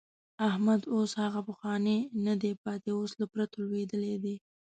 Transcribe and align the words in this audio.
احمد 0.49 0.81
اوس 0.95 1.11
هغه 1.23 1.41
پخوانی 1.47 1.99
نه 2.25 2.33
دی 2.41 2.51
پاتې، 2.63 2.89
اوس 2.97 3.11
له 3.19 3.25
پرتو 3.31 3.57
لوېدلی 3.69 4.15
دی. 4.23 4.35